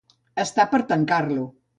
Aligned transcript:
Estar 0.43 0.65
per 0.71 0.79
tancar-lo. 0.93 1.45